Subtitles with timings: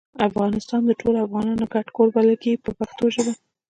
[0.29, 3.33] افغانستان د ټولو افغانانو ګډ کور بلل کیږي په پښتو ژبه.